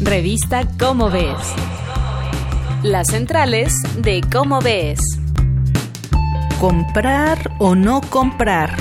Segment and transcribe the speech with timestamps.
[0.00, 1.34] Revista Cómo Ves.
[2.84, 5.00] Las centrales de Cómo Ves.
[6.60, 8.76] Comprar o no comprar.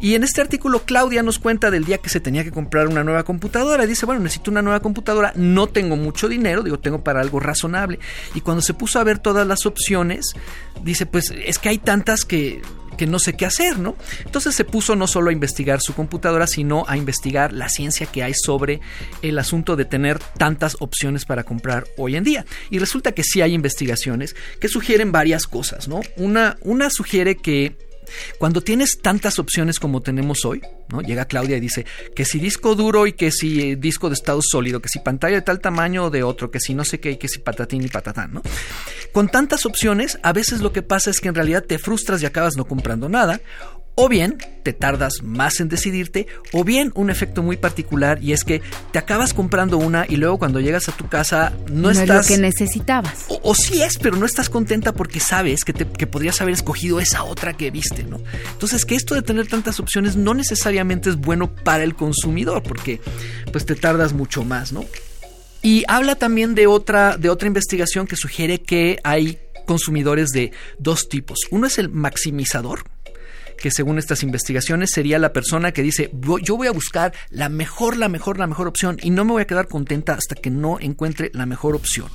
[0.00, 3.04] Y en este artículo Claudia nos cuenta del día que se tenía que comprar una
[3.04, 7.20] nueva computadora, dice, bueno, necesito una nueva computadora, no tengo mucho dinero, digo, tengo para
[7.20, 7.98] algo razonable.
[8.34, 10.34] Y cuando se puso a ver todas las opciones,
[10.82, 12.62] dice, pues es que hay tantas que
[12.96, 13.96] que no sé qué hacer, ¿no?
[14.24, 18.22] Entonces se puso no solo a investigar su computadora, sino a investigar la ciencia que
[18.22, 18.80] hay sobre
[19.22, 22.44] el asunto de tener tantas opciones para comprar hoy en día.
[22.70, 26.00] Y resulta que sí hay investigaciones que sugieren varias cosas, ¿no?
[26.16, 27.76] Una, una sugiere que
[28.38, 31.00] cuando tienes tantas opciones como tenemos hoy, ¿no?
[31.00, 34.40] Llega Claudia y dice que si disco duro y que si eh, disco de estado
[34.42, 37.12] sólido, que si pantalla de tal tamaño o de otro, que si no sé qué
[37.12, 38.42] y que si patatín y patatán, ¿no?
[39.12, 42.26] Con tantas opciones, a veces lo que pasa es que en realidad te frustras y
[42.26, 43.40] acabas no comprando nada,
[43.94, 48.44] o bien te tardas más en decidirte, o bien un efecto muy particular y es
[48.44, 52.24] que te acabas comprando una y luego cuando llegas a tu casa no, estás...
[52.24, 53.26] Es lo que necesitabas.
[53.28, 56.54] O, o, sí es, pero no estás contenta porque sabes que, te, que podrías haber
[56.54, 58.20] escogido esa otra que viste, ¿no?
[58.52, 63.00] Entonces que esto de tener tantas opciones no necesariamente es bueno para el consumidor porque
[63.52, 64.84] pues te tardas mucho más, ¿no?
[65.62, 71.08] Y habla también de otra, de otra investigación que sugiere que hay consumidores de dos
[71.08, 71.38] tipos.
[71.50, 72.84] Uno es el maximizador,
[73.58, 76.10] que según estas investigaciones sería la persona que dice,
[76.42, 79.42] yo voy a buscar la mejor, la mejor, la mejor opción y no me voy
[79.42, 82.08] a quedar contenta hasta que no encuentre la mejor opción.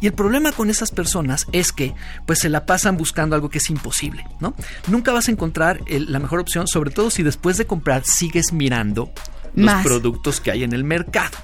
[0.00, 1.94] Y el problema con esas personas es que
[2.26, 4.54] pues se la pasan buscando algo que es imposible, ¿no?
[4.88, 9.12] Nunca vas a encontrar la mejor opción, sobre todo si después de comprar sigues mirando
[9.54, 11.36] los productos que hay en el mercado.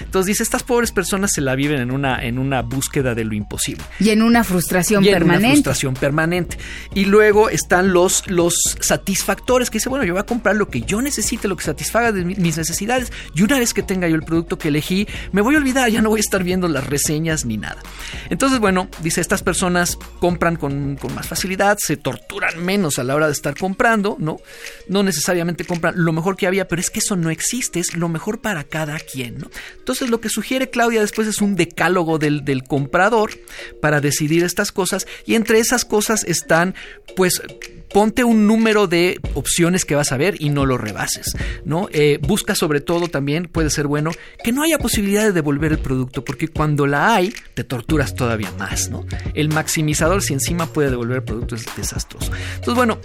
[0.00, 3.34] Entonces dice, estas pobres personas se la viven en una, en una búsqueda de lo
[3.34, 3.84] imposible.
[4.00, 5.46] Y en una frustración y en permanente.
[5.46, 6.58] Una frustración permanente.
[6.94, 10.80] Y luego están los, los satisfactores que dice, bueno, yo voy a comprar lo que
[10.82, 13.12] yo necesite, lo que satisfaga de mis necesidades.
[13.34, 16.00] Y una vez que tenga yo el producto que elegí, me voy a olvidar, ya
[16.00, 17.82] no voy a estar viendo las reseñas ni nada.
[18.30, 23.14] Entonces, bueno, dice, estas personas compran con, con más facilidad, se torturan menos a la
[23.14, 24.38] hora de estar comprando, ¿no?
[24.88, 27.57] No necesariamente compran lo mejor que había, pero es que eso no existe
[27.94, 29.38] lo mejor para cada quien.
[29.38, 29.50] ¿no?
[29.78, 33.30] Entonces lo que sugiere Claudia después es un decálogo del, del, comprador
[33.80, 36.74] para decidir estas cosas y entre esas cosas están
[37.16, 37.42] pues
[37.92, 41.88] ponte un número de opciones que vas a ver y no lo rebases, ¿no?
[41.92, 44.10] Eh, busca sobre todo también, puede ser bueno,
[44.42, 48.52] que no haya posibilidad de devolver el producto, porque cuando la hay, te torturas todavía
[48.58, 49.06] más, ¿no?
[49.34, 52.30] El maximizador, si encima puede devolver el producto, es desastroso.
[52.56, 52.98] Entonces, bueno,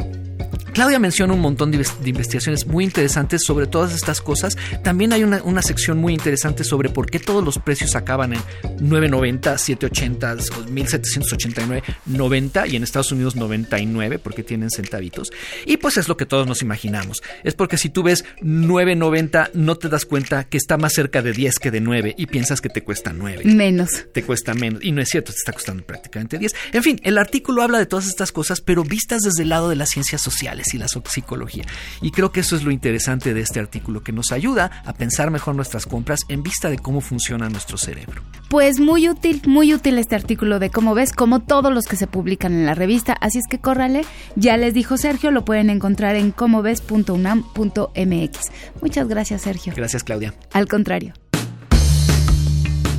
[0.73, 4.57] Claudia menciona un montón de, investigaciones muy interesantes sobre todas estas cosas.
[4.83, 8.39] También hay una, una, sección muy interesante sobre por qué todos los precios acaban en
[8.79, 15.31] 9.90, 7.80, 1.789, 90 y en Estados Unidos 99 porque tienen centavitos.
[15.65, 17.21] Y pues es lo que todos nos imaginamos.
[17.43, 21.33] Es porque si tú ves 9.90 no te das cuenta que está más cerca de
[21.33, 23.43] 10 que de 9 y piensas que te cuesta 9.
[23.45, 24.05] Menos.
[24.11, 24.83] Te cuesta menos.
[24.83, 26.55] Y no es cierto, te está costando prácticamente 10.
[26.73, 29.75] En fin, el artículo habla de todas estas cosas, pero vistas desde el lado de
[29.75, 30.27] las ciencias
[30.63, 31.65] sociales y la psicología.
[32.01, 35.31] Y creo que eso es lo interesante de este artículo, que nos ayuda a pensar
[35.31, 38.21] mejor nuestras compras en vista de cómo funciona nuestro cerebro.
[38.49, 42.07] Pues muy útil, muy útil este artículo de cómo ves, como todos los que se
[42.07, 43.13] publican en la revista.
[43.13, 44.05] Así es que córrale,
[44.35, 48.39] ya les dijo Sergio, lo pueden encontrar en comoves.unam.mx.
[48.81, 49.73] Muchas gracias, Sergio.
[49.75, 50.33] Gracias, Claudia.
[50.53, 51.13] Al contrario.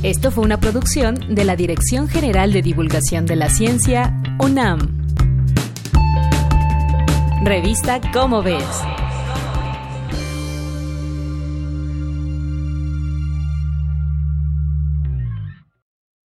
[0.03, 5.04] Esto fue una producción de la Dirección General de Divulgación de la Ciencia, UNAM.
[7.45, 9.04] Revista Cómo ves.